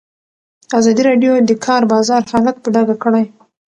[0.77, 3.25] ازادي راډیو د د کار بازار حالت په ډاګه کړی.